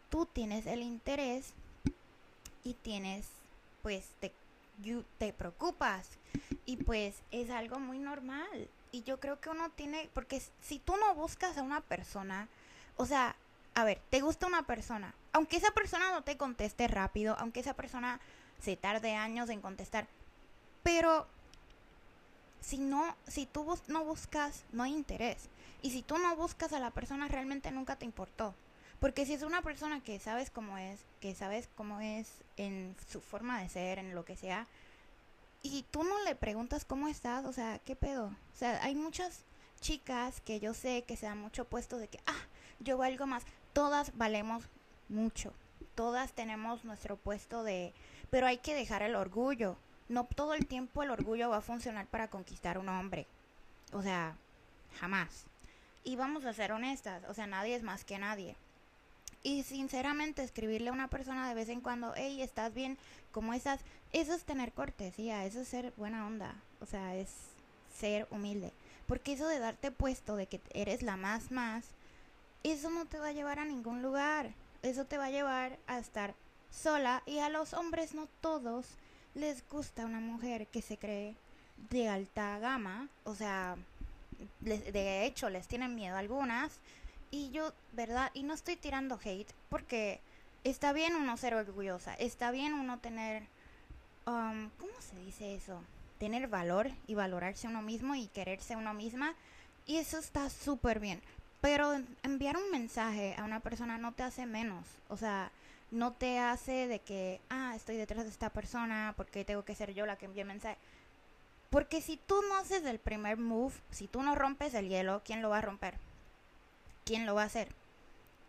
tú 0.09 0.25
tienes 0.25 0.65
el 0.65 0.81
interés 0.81 1.53
y 2.63 2.73
tienes, 2.73 3.27
pues, 3.83 4.09
te, 4.19 4.31
te 5.19 5.33
preocupas. 5.33 6.09
Y 6.65 6.77
pues 6.77 7.15
es 7.31 7.49
algo 7.49 7.79
muy 7.79 7.99
normal. 7.99 8.67
Y 8.91 9.03
yo 9.03 9.19
creo 9.19 9.39
que 9.39 9.49
uno 9.49 9.69
tiene, 9.69 10.09
porque 10.13 10.41
si 10.61 10.79
tú 10.79 10.95
no 10.97 11.15
buscas 11.15 11.57
a 11.57 11.63
una 11.63 11.81
persona, 11.81 12.47
o 12.97 13.05
sea, 13.05 13.35
a 13.73 13.83
ver, 13.83 14.01
te 14.09 14.21
gusta 14.21 14.47
una 14.47 14.63
persona, 14.63 15.13
aunque 15.33 15.57
esa 15.57 15.71
persona 15.71 16.11
no 16.11 16.23
te 16.23 16.37
conteste 16.37 16.87
rápido, 16.87 17.35
aunque 17.39 17.61
esa 17.61 17.73
persona 17.73 18.19
se 18.61 18.75
tarde 18.75 19.15
años 19.15 19.49
en 19.49 19.61
contestar, 19.61 20.07
pero 20.83 21.27
si 22.61 22.77
no, 22.77 23.15
si 23.27 23.45
tú 23.45 23.77
no 23.87 24.03
buscas, 24.03 24.63
no 24.71 24.83
hay 24.83 24.93
interés. 24.93 25.49
Y 25.81 25.91
si 25.91 26.03
tú 26.03 26.17
no 26.17 26.35
buscas 26.35 26.73
a 26.73 26.79
la 26.79 26.91
persona, 26.91 27.27
realmente 27.27 27.71
nunca 27.71 27.95
te 27.95 28.05
importó. 28.05 28.53
Porque 28.99 29.25
si 29.25 29.33
es 29.33 29.41
una 29.41 29.63
persona 29.63 29.99
que 30.01 30.19
sabes 30.19 30.51
cómo 30.51 30.77
es, 30.77 30.99
que 31.19 31.33
sabes 31.33 31.67
cómo 31.75 31.99
es 32.01 32.29
en 32.57 32.95
su 33.07 33.19
forma 33.19 33.59
de 33.61 33.69
ser, 33.69 33.97
en 33.97 34.13
lo 34.13 34.25
que 34.25 34.35
sea, 34.35 34.67
y 35.63 35.83
tú 35.89 36.03
no 36.03 36.23
le 36.23 36.35
preguntas 36.35 36.85
cómo 36.85 37.07
estás, 37.07 37.45
o 37.45 37.53
sea, 37.53 37.79
¿qué 37.79 37.95
pedo? 37.95 38.25
O 38.25 38.57
sea, 38.57 38.83
hay 38.83 38.95
muchas 38.95 39.43
chicas 39.79 40.41
que 40.41 40.59
yo 40.59 40.75
sé 40.75 41.03
que 41.07 41.17
se 41.17 41.25
dan 41.25 41.39
mucho 41.39 41.65
puesto 41.65 41.97
de 41.97 42.07
que, 42.07 42.19
ah, 42.27 42.45
yo 42.79 42.97
valgo 42.97 43.25
más 43.25 43.43
todas 43.73 44.15
valemos 44.17 44.63
mucho, 45.09 45.53
todas 45.95 46.33
tenemos 46.33 46.83
nuestro 46.85 47.17
puesto 47.17 47.63
de... 47.63 47.93
Pero 48.29 48.47
hay 48.47 48.57
que 48.57 48.73
dejar 48.73 49.03
el 49.03 49.15
orgullo. 49.15 49.75
No 50.07 50.25
todo 50.25 50.53
el 50.53 50.65
tiempo 50.65 51.03
el 51.03 51.09
orgullo 51.09 51.49
va 51.49 51.57
a 51.57 51.61
funcionar 51.61 52.07
para 52.07 52.29
conquistar 52.29 52.77
un 52.77 52.89
hombre. 52.89 53.27
O 53.93 54.01
sea, 54.01 54.35
jamás. 54.99 55.45
Y 56.03 56.15
vamos 56.15 56.45
a 56.45 56.53
ser 56.53 56.71
honestas, 56.71 57.23
o 57.29 57.33
sea, 57.33 57.47
nadie 57.47 57.75
es 57.75 57.83
más 57.83 58.03
que 58.03 58.17
nadie. 58.17 58.55
Y 59.43 59.63
sinceramente 59.63 60.43
escribirle 60.43 60.89
a 60.89 60.93
una 60.93 61.07
persona 61.07 61.47
de 61.47 61.55
vez 61.55 61.69
en 61.69 61.81
cuando, 61.81 62.13
hey, 62.15 62.41
¿estás 62.41 62.73
bien? 62.73 62.97
¿Cómo 63.31 63.53
estás? 63.53 63.79
Eso 64.11 64.33
es 64.33 64.43
tener 64.43 64.71
cortesía, 64.71 65.45
eso 65.45 65.61
es 65.61 65.67
ser 65.67 65.93
buena 65.97 66.25
onda, 66.27 66.55
o 66.79 66.85
sea, 66.85 67.15
es 67.15 67.29
ser 67.97 68.27
humilde. 68.29 68.71
Porque 69.07 69.33
eso 69.33 69.47
de 69.47 69.59
darte 69.59 69.91
puesto 69.91 70.35
de 70.35 70.47
que 70.47 70.61
eres 70.73 71.01
la 71.01 71.17
más 71.17 71.51
más, 71.51 71.85
eso 72.63 72.89
no 72.89 73.05
te 73.05 73.19
va 73.19 73.27
a 73.27 73.33
llevar 73.33 73.59
a 73.59 73.65
ningún 73.65 74.01
lugar. 74.01 74.53
Eso 74.81 75.05
te 75.05 75.17
va 75.17 75.25
a 75.25 75.31
llevar 75.31 75.77
a 75.87 75.99
estar 75.99 76.33
sola 76.71 77.23
y 77.25 77.39
a 77.39 77.49
los 77.49 77.73
hombres 77.73 78.13
no 78.13 78.27
todos 78.41 78.85
les 79.35 79.67
gusta 79.69 80.05
una 80.05 80.19
mujer 80.19 80.67
que 80.67 80.81
se 80.81 80.97
cree 80.97 81.35
de 81.89 82.07
alta 82.09 82.59
gama, 82.59 83.09
o 83.23 83.35
sea, 83.35 83.75
de 84.59 85.25
hecho 85.25 85.49
les 85.49 85.67
tienen 85.67 85.95
miedo 85.95 86.15
algunas 86.15 86.79
y 87.29 87.49
yo, 87.51 87.73
¿verdad? 87.93 88.31
Y 88.33 88.43
no 88.43 88.53
estoy 88.53 88.75
tirando 88.75 89.19
hate 89.23 89.51
porque 89.69 90.19
está 90.63 90.93
bien 90.93 91.15
uno 91.15 91.37
ser 91.37 91.55
orgullosa, 91.55 92.13
está 92.15 92.51
bien 92.51 92.73
uno 92.73 92.99
tener, 92.99 93.43
um, 94.25 94.69
¿cómo 94.77 94.93
se 94.99 95.15
dice 95.17 95.55
eso? 95.55 95.81
tener 96.21 96.47
valor 96.47 96.91
y 97.07 97.15
valorarse 97.15 97.67
uno 97.67 97.81
mismo 97.81 98.13
y 98.13 98.27
quererse 98.27 98.75
uno 98.75 98.93
misma. 98.93 99.33
Y 99.87 99.97
eso 99.97 100.19
está 100.19 100.51
súper 100.51 100.99
bien. 100.99 101.19
Pero 101.61 102.01
enviar 102.23 102.57
un 102.57 102.71
mensaje 102.71 103.35
a 103.37 103.43
una 103.43 103.59
persona 103.59 103.97
no 103.97 104.13
te 104.13 104.23
hace 104.23 104.45
menos. 104.45 104.85
O 105.09 105.17
sea, 105.17 105.51
no 105.91 106.13
te 106.13 106.39
hace 106.39 106.87
de 106.87 106.99
que, 106.99 107.39
ah, 107.49 107.73
estoy 107.75 107.97
detrás 107.97 108.23
de 108.23 108.31
esta 108.31 108.49
persona 108.49 109.13
porque 109.15 109.45
tengo 109.45 109.63
que 109.63 109.75
ser 109.75 109.93
yo 109.93 110.05
la 110.05 110.17
que 110.17 110.25
envíe 110.25 110.43
mensaje. 110.43 110.77
Porque 111.69 112.01
si 112.01 112.17
tú 112.17 112.41
no 112.49 112.57
haces 112.57 112.83
el 112.85 112.99
primer 112.99 113.37
move, 113.37 113.75
si 113.91 114.07
tú 114.07 114.23
no 114.23 114.35
rompes 114.35 114.73
el 114.73 114.89
hielo, 114.89 115.21
¿quién 115.23 115.41
lo 115.41 115.49
va 115.49 115.59
a 115.59 115.61
romper? 115.61 115.95
¿Quién 117.05 117.25
lo 117.25 117.35
va 117.35 117.43
a 117.43 117.45
hacer? 117.45 117.69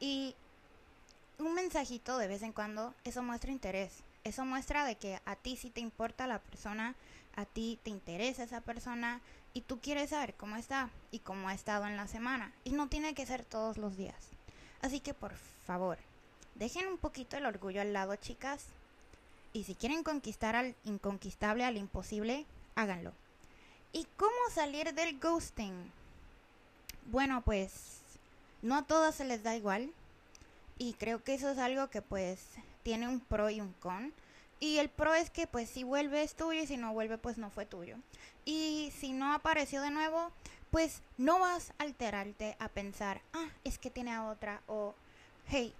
Y 0.01 0.35
un 1.39 1.55
mensajito 1.55 2.19
de 2.19 2.29
vez 2.29 2.43
en 2.43 2.53
cuando, 2.53 2.95
eso 3.05 3.23
muestra 3.23 3.53
interés. 3.53 4.03
Eso 4.25 4.45
muestra 4.45 4.85
de 4.85 4.97
que 4.97 5.21
a 5.25 5.37
ti 5.37 5.57
sí 5.57 5.71
te 5.71 5.81
importa 5.81 6.27
la 6.27 6.39
persona, 6.39 6.95
a 7.37 7.45
ti 7.45 7.79
te 7.83 7.91
interesa 7.91 8.45
esa 8.45 8.61
persona 8.61 9.21
y 9.55 9.63
tú 9.63 9.81
quieres 9.81 10.11
saber 10.11 10.35
cómo 10.35 10.57
está 10.57 10.91
y 11.11 11.21
cómo 11.21 11.49
ha 11.49 11.55
estado 11.55 11.87
en 11.87 11.97
la 11.97 12.09
semana. 12.09 12.53
Y 12.65 12.73
no 12.73 12.89
tiene 12.89 13.15
que 13.15 13.27
ser 13.27 13.45
todos 13.45 13.79
los 13.79 13.97
días. 13.97 14.29
Así 14.81 15.01
que 15.01 15.15
por 15.15 15.35
favor, 15.67 15.99
dejen 16.55 16.87
un 16.87 16.99
poquito 16.99 17.37
el 17.37 17.47
orgullo 17.47 17.81
al 17.81 17.93
lado, 17.93 18.17
chicas. 18.17 18.65
Y 19.53 19.65
si 19.65 19.75
quieren 19.75 20.03
conquistar 20.03 20.57
al 20.57 20.75
inconquistable, 20.85 21.65
al 21.65 21.77
imposible, 21.77 22.47
háganlo. 22.75 23.13
¿Y 23.93 24.07
cómo 24.17 24.33
salir 24.51 24.95
del 24.95 25.21
ghosting? 25.21 25.93
Bueno, 27.11 27.43
pues 27.43 28.01
no 28.63 28.77
a 28.77 28.83
todas 28.87 29.15
se 29.15 29.25
les 29.25 29.43
da 29.43 29.55
igual. 29.55 29.93
Y 30.79 30.95
creo 30.95 31.23
que 31.23 31.35
eso 31.35 31.51
es 31.51 31.59
algo 31.59 31.91
que 31.91 32.01
pues 32.01 32.41
tiene 32.83 33.07
un 33.09 33.21
pro 33.21 33.51
y 33.51 33.61
un 33.61 33.73
con. 33.75 34.13
Y 34.63 34.79
el 34.79 34.91
pro 34.91 35.13
es 35.13 35.29
que 35.29 35.49
pues 35.49 35.69
si 35.69 35.83
vuelve 35.83 36.23
es 36.23 36.37
tuyo 36.37 36.63
y 36.63 36.69
si 36.69 36.77
no 36.77 36.93
vuelve 36.93 37.19
pues 37.19 37.37
no 37.37 37.51
fue 37.51 37.67
tuyo. 37.67 37.97
Y 38.45 38.93
si 38.97 39.13
no 39.13 39.35
apareció 39.35 39.83
de 39.83 39.91
nuevo, 39.91 40.31
pues 40.71 41.03
no 41.19 41.41
vas 41.41 41.73
a 41.79 41.83
alterarte 41.83 42.55
a 42.61 42.69
pensar, 42.69 43.23
ah, 43.33 43.49
es 43.65 43.77
que 43.77 43.91
tiene 43.91 44.13
a 44.13 44.27
otra 44.27 44.63
o, 44.69 44.95
hey, 45.49 45.75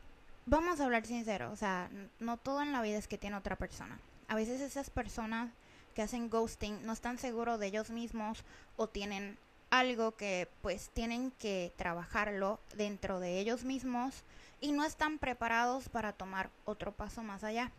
vamos 0.47 0.81
a 0.81 0.85
hablar 0.85 1.07
sincero, 1.07 1.53
o 1.53 1.57
sea, 1.57 1.91
no 2.19 2.39
todo 2.39 2.61
en 2.61 2.73
la 2.73 2.83
vida 2.83 2.99
es 2.99 3.07
que 3.07 3.19
tiene 3.19 3.37
otra 3.37 3.55
persona. 3.55 4.01
A 4.27 4.35
veces 4.35 4.61
esas 4.61 4.91
personas 4.91 5.53
que 5.95 6.03
hacen 6.03 6.29
ghosting 6.29 6.85
no 6.85 6.93
están 6.93 7.19
seguros 7.19 7.61
de 7.61 7.69
ellos 7.69 7.91
mismos 7.91 8.43
o 8.77 8.89
tienen 8.89 9.39
algo 9.71 10.17
que 10.17 10.49
pues 10.61 10.91
tienen 10.93 11.31
que 11.31 11.73
trabajarlo 11.77 12.59
dentro 12.75 13.21
de 13.21 13.39
ellos 13.39 13.63
mismos 13.63 14.25
y 14.61 14.73
no 14.73 14.85
están 14.85 15.21
preparados 15.21 15.89
para 15.89 16.13
tomar 16.13 16.51
otro 16.65 16.91
paso 16.91 17.23
más 17.23 17.45
allá. 17.45 17.71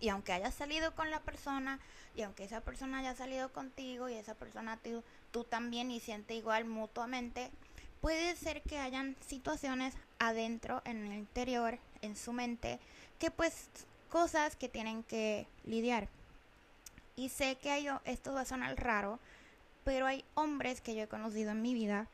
Y 0.00 0.08
aunque 0.08 0.32
hayas 0.32 0.54
salido 0.54 0.94
con 0.94 1.10
la 1.10 1.20
persona 1.20 1.80
y 2.14 2.22
aunque 2.22 2.44
esa 2.44 2.60
persona 2.60 2.98
haya 2.98 3.14
salido 3.14 3.52
contigo 3.52 4.08
y 4.08 4.14
esa 4.14 4.34
persona 4.34 4.78
tú, 4.78 5.02
tú 5.30 5.44
también 5.44 5.90
y 5.90 6.00
siente 6.00 6.34
igual 6.34 6.64
mutuamente, 6.64 7.50
puede 8.00 8.36
ser 8.36 8.62
que 8.62 8.78
hayan 8.78 9.16
situaciones 9.26 9.94
adentro, 10.18 10.82
en 10.84 11.06
el 11.06 11.12
interior, 11.12 11.78
en 12.02 12.16
su 12.16 12.32
mente, 12.32 12.78
que 13.18 13.30
pues 13.30 13.68
cosas 14.08 14.56
que 14.56 14.68
tienen 14.68 15.02
que 15.02 15.46
lidiar. 15.64 16.08
Y 17.16 17.28
sé 17.28 17.56
que 17.56 17.70
hay, 17.70 17.88
esto 18.04 18.32
va 18.32 18.42
a 18.42 18.46
sonar 18.46 18.82
raro, 18.82 19.18
pero 19.84 20.06
hay 20.06 20.24
hombres 20.34 20.80
que 20.80 20.94
yo 20.94 21.02
he 21.02 21.08
conocido 21.08 21.52
en 21.52 21.62
mi 21.62 21.74
vida 21.74 22.08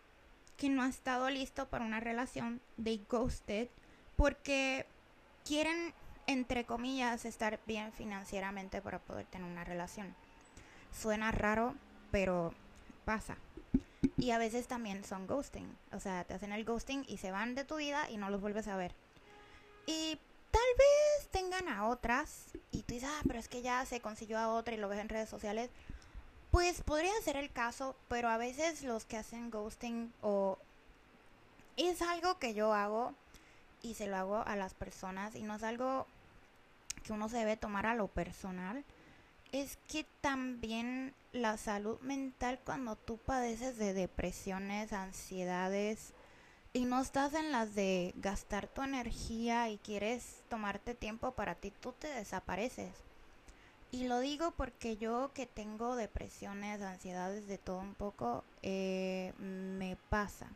que 0.56 0.68
no 0.68 0.82
han 0.82 0.90
estado 0.90 1.28
listos 1.30 1.68
para 1.68 1.84
una 1.84 2.00
relación 2.00 2.60
de 2.76 3.00
ghosted 3.08 3.68
porque 4.16 4.86
quieren, 5.44 5.92
entre 6.26 6.64
comillas, 6.64 7.24
estar 7.24 7.60
bien 7.66 7.92
financieramente 7.92 8.80
para 8.80 8.98
poder 8.98 9.26
tener 9.26 9.50
una 9.50 9.64
relación. 9.64 10.14
Suena 10.92 11.30
raro, 11.32 11.74
pero 12.10 12.52
pasa. 13.04 13.36
Y 14.16 14.30
a 14.30 14.38
veces 14.38 14.66
también 14.66 15.04
son 15.04 15.26
ghosting. 15.26 15.66
O 15.92 16.00
sea, 16.00 16.24
te 16.24 16.34
hacen 16.34 16.52
el 16.52 16.64
ghosting 16.64 17.04
y 17.06 17.18
se 17.18 17.30
van 17.30 17.54
de 17.54 17.64
tu 17.64 17.76
vida 17.76 18.10
y 18.10 18.16
no 18.16 18.30
los 18.30 18.40
vuelves 18.40 18.68
a 18.68 18.76
ver. 18.76 18.94
Y 19.86 20.18
tal 20.50 20.62
vez 20.78 21.28
tengan 21.30 21.68
a 21.68 21.86
otras 21.88 22.46
y 22.72 22.82
tú 22.82 22.94
dices, 22.94 23.08
ah, 23.12 23.22
pero 23.26 23.38
es 23.38 23.48
que 23.48 23.62
ya 23.62 23.84
se 23.84 24.00
consiguió 24.00 24.38
a 24.38 24.52
otra 24.52 24.74
y 24.74 24.78
lo 24.78 24.88
ves 24.88 25.00
en 25.00 25.08
redes 25.08 25.28
sociales. 25.28 25.70
Pues 26.50 26.82
podría 26.82 27.12
ser 27.22 27.36
el 27.36 27.50
caso, 27.50 27.96
pero 28.08 28.28
a 28.28 28.38
veces 28.38 28.82
los 28.82 29.04
que 29.04 29.16
hacen 29.16 29.50
ghosting 29.50 30.12
o 30.22 30.58
es 31.76 32.00
algo 32.02 32.38
que 32.38 32.54
yo 32.54 32.72
hago 32.72 33.14
y 33.82 33.94
se 33.94 34.06
lo 34.06 34.16
hago 34.16 34.42
a 34.46 34.56
las 34.56 34.74
personas 34.74 35.34
y 35.34 35.42
no 35.42 35.56
es 35.56 35.62
algo 35.62 36.06
que 37.06 37.12
uno 37.12 37.28
se 37.28 37.38
debe 37.38 37.56
tomar 37.56 37.86
a 37.86 37.94
lo 37.94 38.08
personal. 38.08 38.84
Es 39.52 39.78
que 39.88 40.04
también 40.20 41.14
la 41.32 41.56
salud 41.56 42.00
mental 42.00 42.60
cuando 42.64 42.96
tú 42.96 43.18
padeces 43.18 43.78
de 43.78 43.94
depresiones, 43.94 44.92
ansiedades, 44.92 46.12
y 46.72 46.84
no 46.84 47.00
estás 47.00 47.32
en 47.32 47.52
las 47.52 47.74
de 47.74 48.12
gastar 48.16 48.66
tu 48.66 48.82
energía 48.82 49.70
y 49.70 49.78
quieres 49.78 50.42
tomarte 50.50 50.94
tiempo 50.94 51.32
para 51.32 51.54
ti, 51.54 51.70
tú 51.70 51.92
te 51.92 52.08
desapareces. 52.08 52.92
Y 53.90 54.08
lo 54.08 54.20
digo 54.20 54.50
porque 54.50 54.96
yo 54.96 55.30
que 55.32 55.46
tengo 55.46 55.96
depresiones, 55.96 56.82
ansiedades 56.82 57.46
de 57.46 57.56
todo 57.56 57.78
un 57.78 57.94
poco, 57.94 58.44
eh, 58.62 59.32
me 59.38 59.96
pasa. 60.10 60.50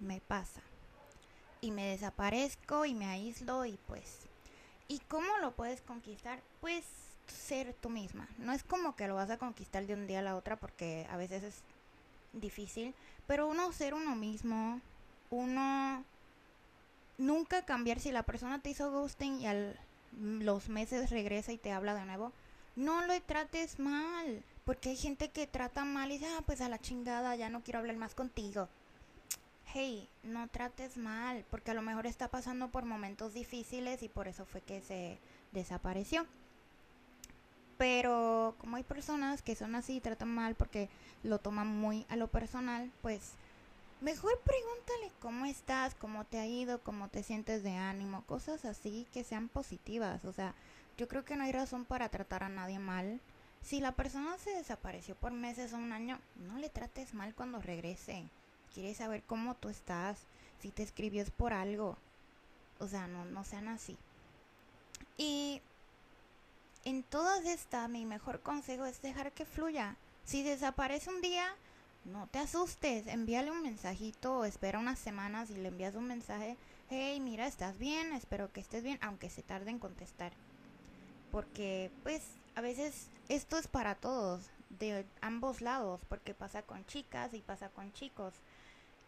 Me 0.00 0.20
pasa. 0.20 0.62
Y 1.60 1.70
me 1.70 1.88
desaparezco 1.88 2.86
y 2.86 2.94
me 2.94 3.06
aíslo 3.06 3.66
y 3.66 3.78
pues... 3.86 4.31
¿Y 4.92 4.98
cómo 5.08 5.38
lo 5.38 5.52
puedes 5.52 5.80
conquistar? 5.80 6.42
Pues 6.60 6.84
ser 7.26 7.72
tú 7.80 7.88
misma. 7.88 8.28
No 8.36 8.52
es 8.52 8.62
como 8.62 8.94
que 8.94 9.08
lo 9.08 9.14
vas 9.14 9.30
a 9.30 9.38
conquistar 9.38 9.86
de 9.86 9.94
un 9.94 10.06
día 10.06 10.18
a 10.18 10.22
la 10.22 10.36
otra 10.36 10.56
porque 10.56 11.06
a 11.08 11.16
veces 11.16 11.42
es 11.42 11.62
difícil, 12.34 12.94
pero 13.26 13.48
uno 13.48 13.72
ser 13.72 13.94
uno 13.94 14.14
mismo, 14.16 14.82
uno 15.30 16.04
nunca 17.16 17.64
cambiar 17.64 18.00
si 18.00 18.12
la 18.12 18.24
persona 18.24 18.60
te 18.60 18.68
hizo 18.68 18.90
ghosting 18.90 19.40
y 19.40 19.46
a 19.46 19.74
los 20.20 20.68
meses 20.68 21.08
regresa 21.08 21.52
y 21.52 21.58
te 21.58 21.72
habla 21.72 21.94
de 21.94 22.04
nuevo, 22.04 22.30
no 22.76 23.00
lo 23.06 23.18
trates 23.22 23.78
mal, 23.78 24.42
porque 24.66 24.90
hay 24.90 24.96
gente 24.96 25.30
que 25.30 25.46
trata 25.46 25.86
mal 25.86 26.10
y 26.10 26.18
dice, 26.18 26.30
ah, 26.36 26.42
pues 26.44 26.60
a 26.60 26.68
la 26.68 26.78
chingada, 26.78 27.34
ya 27.34 27.48
no 27.48 27.62
quiero 27.62 27.78
hablar 27.78 27.96
más 27.96 28.14
contigo. 28.14 28.68
Hey, 29.74 30.06
no 30.22 30.48
trates 30.48 30.98
mal, 30.98 31.46
porque 31.50 31.70
a 31.70 31.74
lo 31.74 31.80
mejor 31.80 32.06
está 32.06 32.28
pasando 32.28 32.68
por 32.68 32.84
momentos 32.84 33.32
difíciles 33.32 34.02
y 34.02 34.10
por 34.10 34.28
eso 34.28 34.44
fue 34.44 34.60
que 34.60 34.82
se 34.82 35.18
desapareció. 35.52 36.26
Pero 37.78 38.54
como 38.58 38.76
hay 38.76 38.82
personas 38.82 39.40
que 39.40 39.54
son 39.56 39.74
así 39.74 39.96
y 39.96 40.00
tratan 40.00 40.28
mal 40.28 40.56
porque 40.56 40.90
lo 41.22 41.38
toman 41.38 41.68
muy 41.68 42.04
a 42.10 42.16
lo 42.16 42.28
personal, 42.28 42.92
pues 43.00 43.32
mejor 44.02 44.38
pregúntale 44.40 45.10
cómo 45.20 45.46
estás, 45.46 45.94
cómo 45.94 46.26
te 46.26 46.38
ha 46.38 46.46
ido, 46.46 46.82
cómo 46.82 47.08
te 47.08 47.22
sientes 47.22 47.62
de 47.62 47.74
ánimo, 47.74 48.24
cosas 48.26 48.66
así 48.66 49.06
que 49.10 49.24
sean 49.24 49.48
positivas. 49.48 50.26
O 50.26 50.34
sea, 50.34 50.54
yo 50.98 51.08
creo 51.08 51.24
que 51.24 51.34
no 51.36 51.44
hay 51.44 51.52
razón 51.52 51.86
para 51.86 52.10
tratar 52.10 52.44
a 52.44 52.50
nadie 52.50 52.78
mal. 52.78 53.22
Si 53.62 53.80
la 53.80 53.92
persona 53.92 54.36
se 54.36 54.50
desapareció 54.50 55.14
por 55.14 55.32
meses 55.32 55.72
o 55.72 55.78
un 55.78 55.92
año, 55.92 56.20
no 56.36 56.58
le 56.58 56.68
trates 56.68 57.14
mal 57.14 57.34
cuando 57.34 57.62
regrese. 57.62 58.28
Quiere 58.74 58.94
saber 58.94 59.22
cómo 59.24 59.54
tú 59.54 59.68
estás, 59.68 60.18
si 60.60 60.70
te 60.70 60.82
escribió 60.82 61.22
es 61.22 61.30
por 61.30 61.52
algo. 61.52 61.96
O 62.78 62.88
sea, 62.88 63.06
no, 63.06 63.24
no 63.24 63.44
sean 63.44 63.68
así. 63.68 63.96
Y 65.16 65.60
en 66.84 67.02
todas 67.02 67.44
estas, 67.44 67.88
mi 67.88 68.04
mejor 68.06 68.40
consejo 68.40 68.86
es 68.86 69.02
dejar 69.02 69.32
que 69.32 69.44
fluya. 69.44 69.96
Si 70.24 70.42
desaparece 70.42 71.10
un 71.10 71.20
día, 71.20 71.46
no 72.04 72.26
te 72.28 72.38
asustes, 72.38 73.06
envíale 73.06 73.50
un 73.50 73.62
mensajito 73.62 74.38
o 74.38 74.44
espera 74.44 74.78
unas 74.78 74.98
semanas 74.98 75.50
y 75.50 75.54
le 75.54 75.68
envías 75.68 75.94
un 75.94 76.06
mensaje, 76.06 76.56
hey, 76.90 77.20
mira, 77.20 77.46
estás 77.46 77.78
bien, 77.78 78.12
espero 78.12 78.52
que 78.52 78.60
estés 78.60 78.82
bien, 78.82 78.98
aunque 79.02 79.30
se 79.30 79.42
tarde 79.42 79.70
en 79.70 79.78
contestar. 79.78 80.32
Porque, 81.30 81.90
pues, 82.02 82.22
a 82.54 82.60
veces 82.60 83.08
esto 83.28 83.56
es 83.56 83.68
para 83.68 83.94
todos, 83.94 84.50
de 84.90 85.06
ambos 85.20 85.60
lados, 85.60 86.00
porque 86.08 86.34
pasa 86.34 86.62
con 86.62 86.84
chicas 86.86 87.34
y 87.34 87.40
pasa 87.40 87.68
con 87.68 87.92
chicos. 87.92 88.34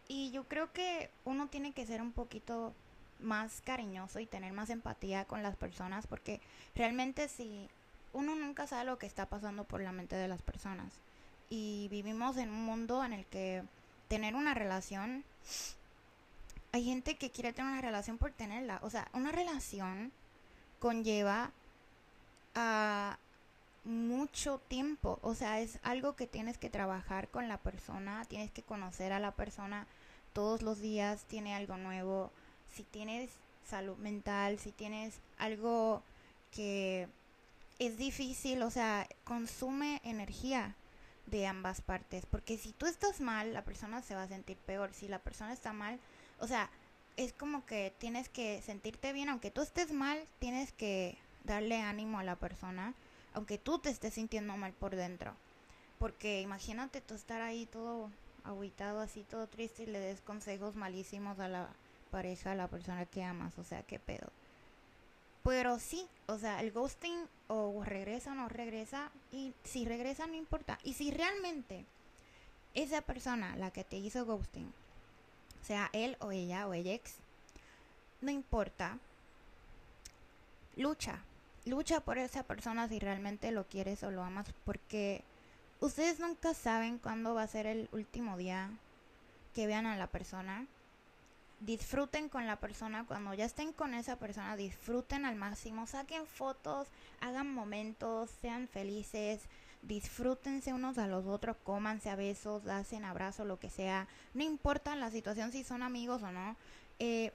Y 0.07 0.31
yo 0.31 0.43
creo 0.45 0.71
que 0.71 1.09
uno 1.23 1.47
tiene 1.47 1.73
que 1.73 1.85
ser 1.85 2.01
un 2.01 2.11
poquito 2.11 2.73
más 3.19 3.61
cariñoso 3.61 4.19
y 4.19 4.25
tener 4.25 4.53
más 4.53 4.69
empatía 4.69 5.25
con 5.25 5.43
las 5.43 5.55
personas 5.55 6.07
porque 6.07 6.41
realmente 6.75 7.27
si 7.27 7.69
uno 8.13 8.35
nunca 8.35 8.67
sabe 8.67 8.85
lo 8.85 8.97
que 8.97 9.05
está 9.05 9.25
pasando 9.27 9.63
por 9.63 9.81
la 9.81 9.91
mente 9.91 10.15
de 10.15 10.27
las 10.27 10.41
personas 10.41 10.93
y 11.49 11.87
vivimos 11.89 12.37
en 12.37 12.49
un 12.49 12.65
mundo 12.65 13.03
en 13.03 13.13
el 13.13 13.25
que 13.25 13.63
tener 14.07 14.35
una 14.35 14.53
relación 14.53 15.23
hay 16.71 16.83
gente 16.83 17.15
que 17.15 17.31
quiere 17.31 17.53
tener 17.53 17.71
una 17.71 17.81
relación 17.81 18.17
por 18.17 18.31
tenerla 18.31 18.79
o 18.81 18.89
sea 18.89 19.07
una 19.13 19.31
relación 19.31 20.11
conlleva 20.79 21.51
a 22.53 23.17
mucho 23.85 24.59
tiempo. 24.67 25.19
O 25.21 25.35
sea 25.35 25.61
es 25.61 25.79
algo 25.83 26.15
que 26.15 26.27
tienes 26.27 26.57
que 26.57 26.69
trabajar 26.69 27.29
con 27.29 27.47
la 27.47 27.57
persona 27.57 28.25
tienes 28.25 28.51
que 28.51 28.63
conocer 28.63 29.13
a 29.13 29.19
la 29.19 29.31
persona 29.31 29.87
todos 30.33 30.61
los 30.61 30.79
días 30.79 31.23
tiene 31.25 31.55
algo 31.55 31.77
nuevo. 31.77 32.31
Si 32.73 32.83
tienes 32.83 33.31
salud 33.65 33.97
mental, 33.97 34.59
si 34.59 34.71
tienes 34.71 35.15
algo 35.37 36.03
que 36.51 37.07
es 37.79 37.97
difícil, 37.97 38.61
o 38.63 38.69
sea, 38.69 39.07
consume 39.23 40.01
energía 40.03 40.75
de 41.25 41.47
ambas 41.47 41.81
partes, 41.81 42.25
porque 42.25 42.57
si 42.57 42.71
tú 42.71 42.85
estás 42.85 43.19
mal, 43.19 43.53
la 43.53 43.63
persona 43.63 44.01
se 44.01 44.15
va 44.15 44.23
a 44.23 44.27
sentir 44.27 44.57
peor, 44.57 44.93
si 44.93 45.07
la 45.07 45.19
persona 45.19 45.53
está 45.53 45.73
mal, 45.73 45.99
o 46.39 46.47
sea, 46.47 46.69
es 47.17 47.33
como 47.33 47.65
que 47.65 47.93
tienes 47.97 48.29
que 48.29 48.61
sentirte 48.61 49.13
bien, 49.13 49.29
aunque 49.29 49.51
tú 49.51 49.61
estés 49.61 49.91
mal, 49.91 50.19
tienes 50.39 50.71
que 50.71 51.17
darle 51.43 51.81
ánimo 51.81 52.19
a 52.19 52.23
la 52.23 52.35
persona, 52.35 52.93
aunque 53.35 53.57
tú 53.57 53.79
te 53.79 53.89
estés 53.89 54.15
sintiendo 54.15 54.57
mal 54.57 54.73
por 54.73 54.95
dentro. 54.95 55.35
Porque 55.99 56.41
imagínate 56.41 57.01
tú 57.01 57.13
estar 57.13 57.41
ahí 57.41 57.65
todo 57.67 58.09
aguitado, 58.43 59.01
así 59.01 59.23
todo 59.23 59.47
triste 59.47 59.83
y 59.83 59.87
le 59.87 59.99
des 59.99 60.21
consejos 60.21 60.75
malísimos 60.75 61.39
a 61.39 61.47
la 61.47 61.69
pareja, 62.11 62.51
a 62.51 62.55
la 62.55 62.67
persona 62.67 63.05
que 63.05 63.23
amas, 63.23 63.57
o 63.59 63.63
sea, 63.63 63.83
qué 63.83 63.99
pedo. 63.99 64.27
Pero 65.43 65.79
sí, 65.79 66.07
o 66.27 66.37
sea, 66.37 66.61
el 66.61 66.71
ghosting 66.71 67.27
o 67.47 67.83
regresa 67.83 68.31
o 68.31 68.35
no 68.35 68.49
regresa, 68.49 69.11
y 69.31 69.53
si 69.63 69.85
regresa 69.85 70.25
no 70.25 70.35
importa. 70.35 70.79
Y 70.83 70.93
si 70.93 71.11
realmente 71.11 71.85
esa 72.73 73.01
persona, 73.01 73.55
la 73.57 73.71
que 73.71 73.83
te 73.83 73.97
hizo 73.97 74.25
ghosting, 74.25 74.73
sea 75.61 75.89
él 75.93 76.17
o 76.19 76.31
ella 76.31 76.67
o 76.67 76.73
ella 76.73 76.93
ex, 76.93 77.15
no 78.21 78.31
importa, 78.31 78.97
lucha, 80.77 81.21
lucha 81.65 81.99
por 81.99 82.17
esa 82.17 82.43
persona 82.43 82.87
si 82.87 82.99
realmente 82.99 83.51
lo 83.51 83.67
quieres 83.67 84.03
o 84.03 84.11
lo 84.11 84.23
amas, 84.23 84.47
porque 84.63 85.23
ustedes 85.79 86.19
nunca 86.19 86.53
saben 86.53 86.99
cuándo 86.99 87.33
va 87.33 87.43
a 87.43 87.47
ser 87.47 87.65
el 87.65 87.89
último 87.91 88.37
día 88.37 88.69
que 89.53 89.67
vean 89.67 89.85
a 89.85 89.97
la 89.97 90.07
persona. 90.07 90.67
Disfruten 91.61 92.29
con 92.29 92.45
la 92.45 92.57
persona, 92.57 93.05
cuando 93.07 93.33
ya 93.33 93.45
estén 93.45 93.71
con 93.71 93.93
esa 93.93 94.17
persona, 94.17 94.55
disfruten 94.57 95.25
al 95.25 95.35
máximo, 95.35 95.87
saquen 95.87 96.27
fotos, 96.27 96.87
hagan 97.21 97.51
momentos, 97.51 98.29
sean 98.41 98.67
felices, 98.67 99.41
disfrútense 99.81 100.73
unos 100.73 100.97
a 100.97 101.07
los 101.07 101.25
otros, 101.25 101.55
cómanse 101.63 102.09
a 102.09 102.15
besos, 102.15 102.67
hacen 102.67 103.05
abrazos, 103.05 103.47
lo 103.47 103.59
que 103.59 103.69
sea, 103.69 104.07
no 104.33 104.43
importa 104.43 104.95
la 104.95 105.11
situación 105.11 105.51
si 105.51 105.63
son 105.63 105.81
amigos 105.81 106.21
o 106.23 106.31
no, 106.31 106.55
eh, 106.99 107.31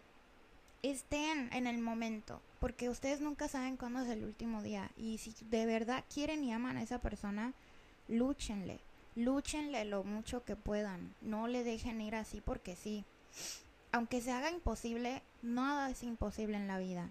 estén 0.83 1.51
en 1.53 1.67
el 1.67 1.79
momento, 1.79 2.41
porque 2.61 2.91
ustedes 2.91 3.21
nunca 3.21 3.49
saben 3.49 3.77
cuándo 3.77 4.01
es 4.01 4.09
el 4.09 4.23
último 4.23 4.63
día 4.63 4.91
y 4.97 5.19
si 5.19 5.35
de 5.47 5.67
verdad 5.67 6.05
quieren 6.13 6.45
y 6.45 6.53
aman 6.53 6.77
a 6.77 6.83
esa 6.83 7.01
persona, 7.01 7.55
lúchenle, 8.07 8.81
lúchenle 9.17 9.85
lo 9.87 10.05
mucho 10.05 10.45
que 10.45 10.57
puedan, 10.57 11.15
no 11.23 11.49
le 11.49 11.65
dejen 11.65 12.01
ir 12.01 12.15
así 12.15 12.41
porque 12.41 12.77
sí. 12.77 13.05
Aunque 13.93 14.21
se 14.21 14.31
haga 14.31 14.51
imposible, 14.51 15.23
nada 15.43 15.91
es 15.91 16.03
imposible 16.03 16.57
en 16.57 16.69
la 16.69 16.79
vida. 16.79 17.11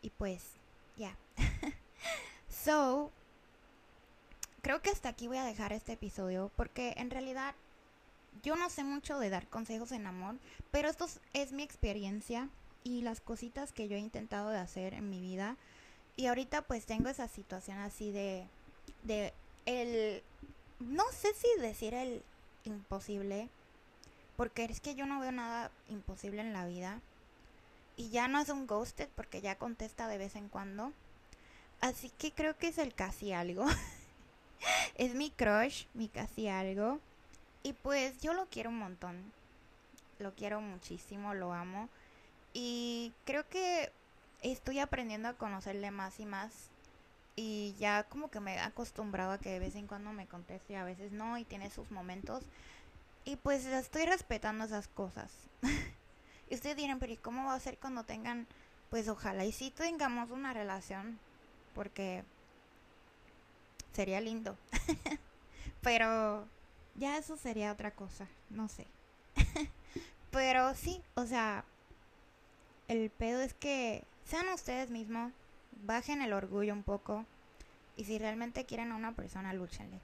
Y 0.00 0.10
pues, 0.10 0.52
ya. 0.96 1.16
so, 2.48 3.10
creo 4.62 4.80
que 4.80 4.90
hasta 4.90 5.08
aquí 5.08 5.26
voy 5.26 5.38
a 5.38 5.44
dejar 5.44 5.72
este 5.72 5.94
episodio 5.94 6.50
porque 6.56 6.94
en 6.96 7.10
realidad 7.10 7.54
yo 8.42 8.54
no 8.56 8.70
sé 8.70 8.84
mucho 8.84 9.18
de 9.18 9.28
dar 9.28 9.48
consejos 9.48 9.92
en 9.92 10.06
amor, 10.06 10.36
pero 10.70 10.88
esto 10.88 11.06
es 11.32 11.52
mi 11.52 11.62
experiencia 11.62 12.48
y 12.84 13.02
las 13.02 13.20
cositas 13.20 13.72
que 13.72 13.88
yo 13.88 13.96
he 13.96 14.00
intentado 14.00 14.50
de 14.50 14.58
hacer 14.58 14.94
en 14.94 15.10
mi 15.10 15.20
vida. 15.20 15.56
Y 16.16 16.26
ahorita 16.26 16.62
pues 16.62 16.86
tengo 16.86 17.08
esa 17.08 17.28
situación 17.28 17.78
así 17.78 18.10
de, 18.10 18.46
de 19.04 19.32
el, 19.66 20.22
no 20.80 21.04
sé 21.12 21.28
si 21.34 21.60
decir 21.60 21.94
el 21.94 22.22
imposible, 22.64 23.48
porque 24.36 24.64
es 24.64 24.80
que 24.80 24.94
yo 24.94 25.06
no 25.06 25.20
veo 25.20 25.32
nada 25.32 25.70
imposible 25.88 26.40
en 26.40 26.52
la 26.52 26.66
vida. 26.66 27.00
Y 27.96 28.10
ya 28.10 28.28
no 28.28 28.40
es 28.40 28.48
un 28.48 28.66
ghosted 28.66 29.08
porque 29.16 29.40
ya 29.40 29.58
contesta 29.58 30.06
de 30.06 30.18
vez 30.18 30.36
en 30.36 30.48
cuando. 30.48 30.92
Así 31.80 32.10
que 32.18 32.32
creo 32.32 32.56
que 32.56 32.68
es 32.68 32.78
el 32.78 32.94
casi 32.94 33.32
algo. 33.32 33.66
es 34.94 35.14
mi 35.14 35.30
crush, 35.30 35.86
mi 35.94 36.08
casi 36.08 36.48
algo. 36.48 37.00
Y 37.62 37.72
pues 37.72 38.20
yo 38.20 38.34
lo 38.34 38.46
quiero 38.46 38.70
un 38.70 38.78
montón. 38.78 39.32
Lo 40.20 40.32
quiero 40.34 40.60
muchísimo, 40.60 41.34
lo 41.34 41.52
amo. 41.52 41.88
Y 42.52 43.12
creo 43.24 43.48
que 43.48 43.92
estoy 44.42 44.78
aprendiendo 44.78 45.28
a 45.28 45.34
conocerle 45.34 45.90
más 45.90 46.20
y 46.20 46.26
más. 46.26 46.70
Y 47.36 47.74
ya 47.78 48.04
como 48.04 48.30
que 48.30 48.40
me 48.40 48.54
he 48.54 48.58
acostumbrado 48.58 49.32
a 49.32 49.38
que 49.38 49.50
de 49.50 49.58
vez 49.58 49.76
en 49.76 49.86
cuando 49.86 50.12
me 50.12 50.26
conteste 50.26 50.72
y 50.72 50.76
a 50.76 50.84
veces 50.84 51.12
no. 51.12 51.38
Y 51.38 51.44
tiene 51.44 51.70
sus 51.70 51.90
momentos. 51.90 52.44
Y 53.24 53.36
pues 53.36 53.64
estoy 53.66 54.06
respetando 54.06 54.64
esas 54.64 54.88
cosas. 54.88 55.32
y 56.50 56.54
ustedes 56.54 56.76
dirán, 56.76 56.98
pero 56.98 57.12
¿y 57.12 57.16
cómo 57.16 57.46
va 57.46 57.54
a 57.54 57.60
ser 57.60 57.78
cuando 57.78 58.04
tengan? 58.04 58.46
Pues 58.90 59.08
ojalá 59.08 59.44
y 59.44 59.52
sí 59.52 59.70
tengamos 59.70 60.30
una 60.30 60.52
relación. 60.52 61.18
Porque 61.74 62.24
sería 63.92 64.20
lindo. 64.20 64.56
Pero 65.82 66.46
ya 66.94 67.18
eso 67.18 67.36
sería 67.36 67.72
otra 67.72 67.92
cosa, 67.92 68.28
no 68.50 68.68
sé. 68.68 68.86
Pero 70.30 70.74
sí, 70.74 71.02
o 71.14 71.26
sea, 71.26 71.64
el 72.88 73.10
pedo 73.10 73.40
es 73.42 73.54
que 73.54 74.04
sean 74.24 74.48
ustedes 74.48 74.90
mismos, 74.90 75.32
bajen 75.84 76.22
el 76.22 76.32
orgullo 76.32 76.72
un 76.72 76.82
poco 76.82 77.24
y 77.96 78.04
si 78.04 78.18
realmente 78.18 78.64
quieren 78.64 78.92
a 78.92 78.96
una 78.96 79.12
persona, 79.12 79.52
lúchenle. 79.52 80.00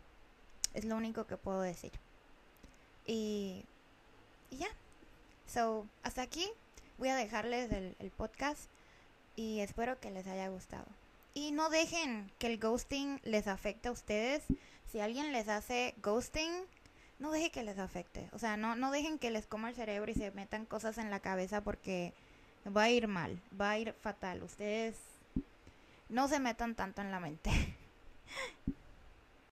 Es 0.74 0.84
lo 0.84 0.96
único 0.96 1.26
que 1.26 1.36
puedo 1.36 1.60
decir. 1.60 1.92
Y, 3.06 3.64
y 4.50 4.58
ya. 4.58 4.68
So, 5.46 5.86
hasta 6.02 6.22
aquí 6.22 6.48
voy 6.98 7.08
a 7.08 7.16
dejarles 7.16 7.70
el, 7.72 7.96
el 7.98 8.10
podcast 8.10 8.68
y 9.36 9.60
espero 9.60 10.00
que 10.00 10.10
les 10.10 10.26
haya 10.26 10.48
gustado. 10.48 10.86
Y 11.34 11.52
no 11.52 11.68
dejen 11.70 12.30
que 12.38 12.46
el 12.46 12.58
ghosting 12.58 13.20
les 13.24 13.46
afecte 13.46 13.88
a 13.88 13.92
ustedes. 13.92 14.44
Si 14.90 15.00
alguien 15.00 15.32
les 15.32 15.48
hace 15.48 15.94
ghosting, 16.02 16.52
no 17.18 17.30
dejen 17.32 17.50
que 17.50 17.62
les 17.62 17.78
afecte. 17.78 18.28
O 18.32 18.38
sea, 18.38 18.56
no, 18.56 18.76
no 18.76 18.90
dejen 18.90 19.18
que 19.18 19.30
les 19.30 19.46
coma 19.46 19.68
el 19.68 19.74
cerebro 19.74 20.10
y 20.10 20.14
se 20.14 20.30
metan 20.32 20.66
cosas 20.66 20.98
en 20.98 21.10
la 21.10 21.20
cabeza 21.20 21.62
porque 21.62 22.14
va 22.66 22.84
a 22.84 22.90
ir 22.90 23.06
mal, 23.08 23.38
va 23.60 23.70
a 23.70 23.78
ir 23.78 23.92
fatal. 24.00 24.42
Ustedes 24.42 24.96
no 26.08 26.28
se 26.28 26.40
metan 26.40 26.74
tanto 26.74 27.02
en 27.02 27.10
la 27.10 27.20
mente. 27.20 27.50